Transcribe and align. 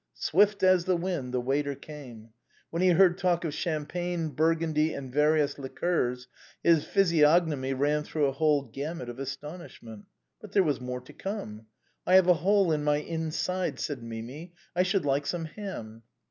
Swift 0.17 0.63
as 0.63 0.85
the 0.85 0.97
wind, 0.97 1.31
the 1.31 1.39
waiter 1.39 1.75
came. 1.75 2.29
When 2.71 2.81
he 2.81 2.89
heard 2.89 3.19
talk 3.19 3.45
of 3.45 3.53
Champagne, 3.53 4.29
Burgundy, 4.29 4.95
and 4.95 5.13
various 5.13 5.59
liquors, 5.59 6.27
his 6.63 6.85
physiognomy 6.85 7.75
ran 7.75 8.01
through 8.01 8.25
a 8.25 8.31
whole 8.31 8.63
gamut 8.63 9.09
of 9.09 9.19
astonishment. 9.19 10.05
But 10.41 10.53
there 10.53 10.63
was 10.63 10.81
more 10.81 11.01
to 11.01 11.13
come." 11.13 11.67
I 12.07 12.15
have 12.15 12.27
a 12.27 12.33
hole 12.33 12.71
in 12.71 12.83
my 12.83 12.97
inside," 12.97 13.79
said 13.79 14.01
Mimi;" 14.01 14.55
I 14.75 14.81
should 14.81 15.05
like 15.05 15.27
some 15.27 15.45
ham." 15.45 16.01